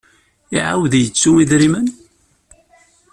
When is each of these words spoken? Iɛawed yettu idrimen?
Iɛawed 0.55 0.93
yettu 0.97 1.31
idrimen? 1.41 1.87